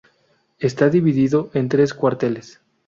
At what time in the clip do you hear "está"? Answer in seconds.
0.57-0.89